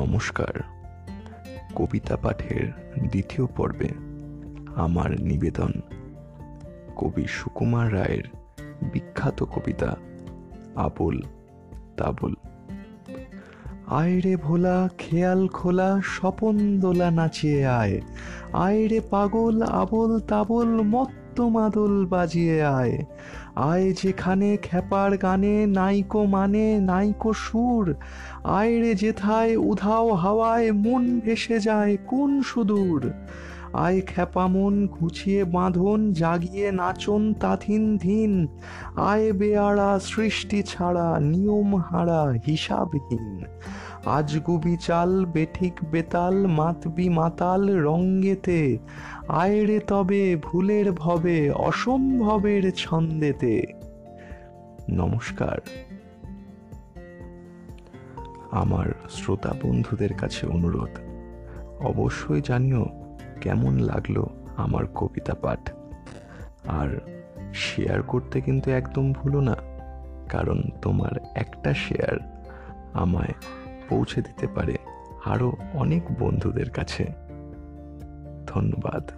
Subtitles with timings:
[0.00, 0.60] নমস্কার।
[1.74, 2.68] কবিতা পাঠের
[3.08, 3.88] দ্বিতীয় পর্বে
[4.74, 5.72] আমার নিবেদন।
[6.96, 8.22] কবি সুকুমার রায়ের
[8.92, 9.96] বিখ্যাত কবিতা,
[10.76, 11.22] আবুল
[11.96, 12.34] তাবুল।
[13.86, 18.00] আয় রে ভোলা, খেয়াল খোলা, স্বপন দোলা নাচিয়ে আয়।
[18.52, 22.98] আয় রে পাগল, আবল তাবল, মত্ত মাদল বাজিয়ে আয়।
[23.56, 27.96] আয় যেখানে খেপার গানে, নাইকো মানে নাইকো সুর।
[28.44, 33.12] আয় রে যেথায় উধাও হাওয়ায়, মন ভেসে যায় কোন সুদূর?
[33.72, 38.46] আয় খেপা মন ঘুচিয়ে বাঁধন, জাগিয়ে নাচন তাথিন ধিন।
[38.96, 43.44] আয় বেয়ারা সৃষ্টি ছাড়া নিয়ম হারা হিসাবহীন।
[44.06, 48.78] আজগুবি চাল, বেঠিক বেতাল, মাতবি মাতাল রঙ্গেতে।
[49.28, 53.62] আয় রে তবে ভুলের ভবে, অসম্ভবের ছন্দেতে।
[54.90, 55.58] নমস্কার।
[58.50, 60.98] আমার শ্রোতা বন্ধুদের কাছে অনুরোধ,
[61.84, 62.86] অবশ্যই জানিও
[63.40, 65.70] কেমন লাগল আমার কবিতা পাঠ?
[66.66, 67.00] আর
[67.54, 69.56] শেয়ার করতে কিন্তু একদম ভুলো না,
[70.28, 72.16] কারণ তোমার একটা শেয়ার
[72.92, 73.34] আমায়
[73.88, 74.76] পৌঁছে দিতে পারে
[75.24, 77.04] আরও অনেক বন্ধুদের কাছে।
[78.46, 79.10] ধন্যবাদ।